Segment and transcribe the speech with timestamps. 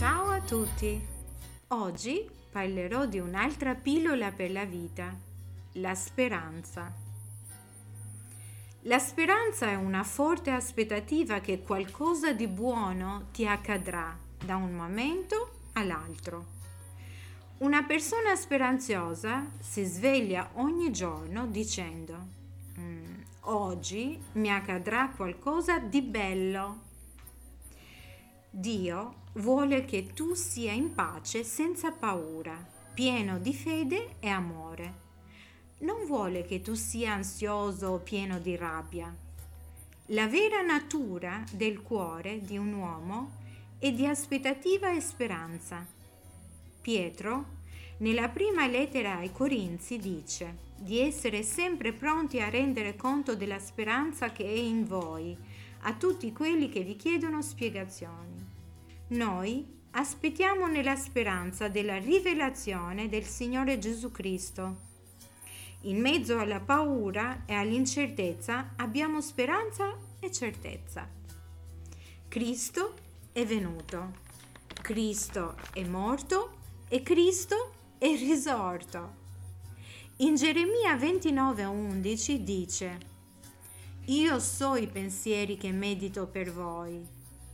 [0.00, 0.98] Ciao a tutti!
[1.68, 5.14] Oggi parlerò di un'altra pillola per la vita,
[5.72, 6.90] la speranza.
[8.84, 15.68] La speranza è una forte aspettativa che qualcosa di buono ti accadrà da un momento
[15.74, 16.46] all'altro.
[17.58, 22.26] Una persona speranziosa si sveglia ogni giorno dicendo
[22.78, 26.88] mm, oggi mi accadrà qualcosa di bello.
[28.52, 32.58] Dio vuole che tu sia in pace senza paura,
[32.92, 34.94] pieno di fede e amore.
[35.78, 39.14] Non vuole che tu sia ansioso o pieno di rabbia.
[40.06, 43.38] La vera natura del cuore di un uomo
[43.78, 45.86] è di aspettativa e speranza.
[46.80, 47.58] Pietro,
[47.98, 54.32] nella prima lettera ai Corinzi, dice di essere sempre pronti a rendere conto della speranza
[54.32, 55.36] che è in voi,
[55.82, 58.46] a tutti quelli che vi chiedono spiegazioni.
[59.08, 64.88] Noi aspettiamo nella speranza della rivelazione del Signore Gesù Cristo.
[65.82, 71.08] In mezzo alla paura e all'incertezza abbiamo speranza e certezza.
[72.28, 72.94] Cristo
[73.32, 74.12] è venuto,
[74.80, 79.18] Cristo è morto e Cristo è risorto.
[80.18, 82.98] In Geremia 29:11 dice,
[84.10, 87.00] Io so i pensieri che medito per voi,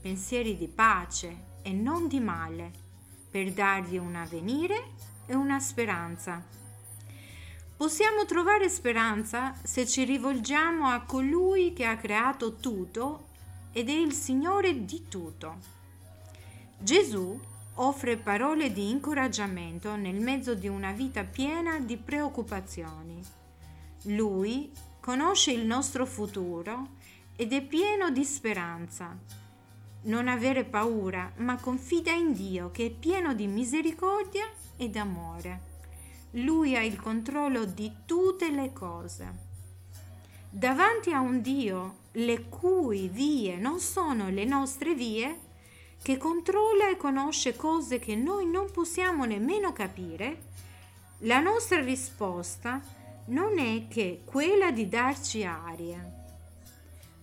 [0.01, 2.71] pensieri di pace e non di male,
[3.31, 4.93] per darvi un avvenire
[5.27, 6.43] e una speranza.
[7.77, 13.27] Possiamo trovare speranza se ci rivolgiamo a colui che ha creato tutto
[13.73, 15.59] ed è il Signore di tutto.
[16.79, 17.39] Gesù
[17.75, 23.23] offre parole di incoraggiamento nel mezzo di una vita piena di preoccupazioni.
[24.05, 24.73] Lui
[25.07, 26.89] conosce il nostro futuro
[27.37, 29.17] ed è pieno di speranza.
[30.03, 35.61] Non avere paura, ma confida in Dio che è pieno di misericordia ed amore.
[36.33, 39.45] Lui ha il controllo di tutte le cose.
[40.51, 45.39] Davanti a un Dio le cui vie non sono le nostre vie,
[46.03, 50.55] che controlla e conosce cose che noi non possiamo nemmeno capire,
[51.19, 56.05] la nostra risposta non è che quella di darci aria.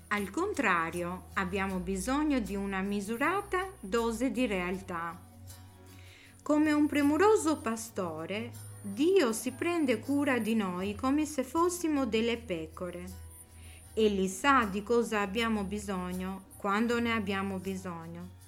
[0.10, 5.20] Al contrario, abbiamo bisogno di una misurata dose di realtà.
[6.42, 13.22] Come un premuroso pastore, Dio si prende cura di noi come se fossimo delle pecore.
[13.94, 18.42] Egli sa di cosa abbiamo bisogno quando ne abbiamo bisogno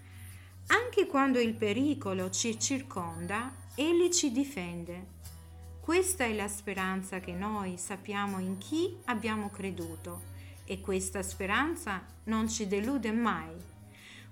[0.67, 5.13] anche quando il pericolo ci circonda, Egli ci difende.
[5.85, 10.33] Questa è la speranza che noi sappiamo in chi abbiamo creduto
[10.65, 13.53] e questa speranza non ci delude mai.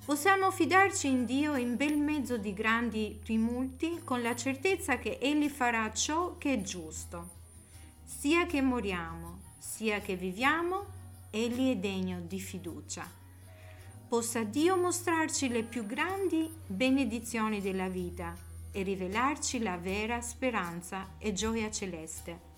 [0.04, 5.48] Possiamo fidarci in Dio in bel mezzo di grandi tumulti con la certezza che Egli
[5.48, 7.30] farà ciò che è giusto.
[8.04, 10.86] Sia che moriamo, sia che viviamo,
[11.30, 13.08] Egli è degno di fiducia
[14.08, 21.32] possa Dio mostrarci le più grandi benedizioni della vita e rivelarci la vera speranza e
[21.32, 22.52] gioia celeste.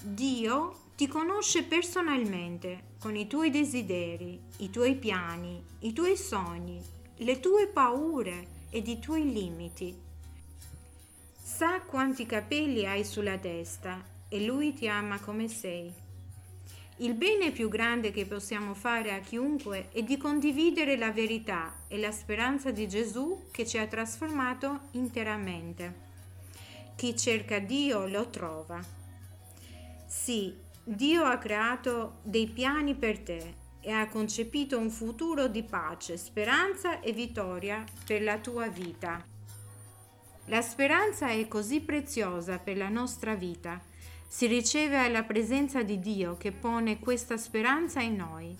[0.00, 6.82] Dio ti conosce personalmente con i tuoi desideri, i tuoi piani, i tuoi sogni,
[7.18, 9.94] le tue paure ed i tuoi limiti.
[11.42, 16.03] Sa quanti capelli hai sulla testa e Lui ti ama come sei.
[16.98, 21.98] Il bene più grande che possiamo fare a chiunque è di condividere la verità e
[21.98, 26.02] la speranza di Gesù che ci ha trasformato interamente.
[26.94, 28.80] Chi cerca Dio lo trova.
[30.06, 36.16] Sì, Dio ha creato dei piani per te e ha concepito un futuro di pace,
[36.16, 39.20] speranza e vittoria per la tua vita.
[40.46, 43.92] La speranza è così preziosa per la nostra vita
[44.34, 48.58] si riceve la presenza di Dio che pone questa speranza in noi.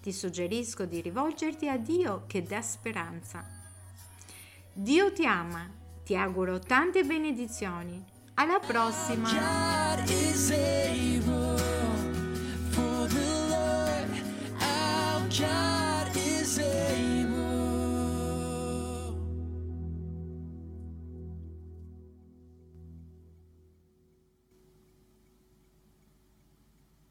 [0.00, 3.44] Ti suggerisco di rivolgerti a Dio che dà speranza.
[4.72, 5.68] Dio ti ama,
[6.04, 8.00] ti auguro tante benedizioni.
[8.34, 9.28] Alla prossima!